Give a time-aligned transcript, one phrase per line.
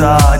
[0.00, 0.33] outside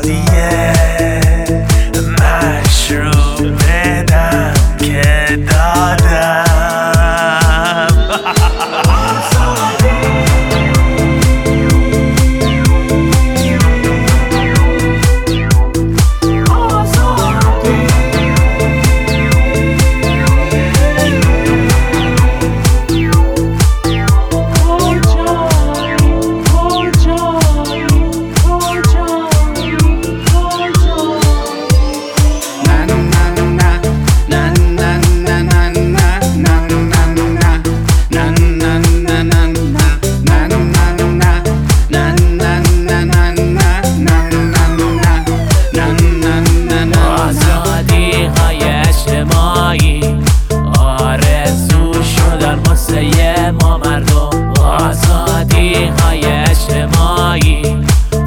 [52.95, 57.63] واسه ما مردم آزادی های اجتماعی.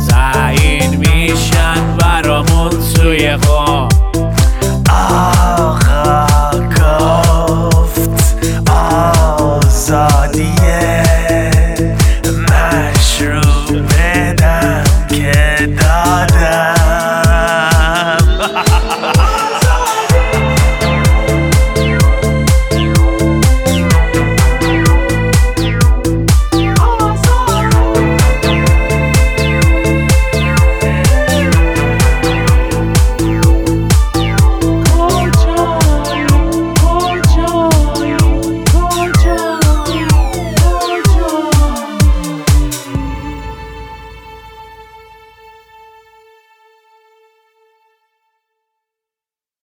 [0.10, 3.90] تعیین میشن برامون توی خواه